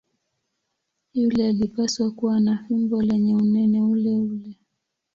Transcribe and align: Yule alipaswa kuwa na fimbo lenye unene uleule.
Yule 1.13 1.47
alipaswa 1.49 2.11
kuwa 2.11 2.39
na 2.39 2.57
fimbo 2.67 3.01
lenye 3.01 3.35
unene 3.35 3.81
uleule. 3.81 4.57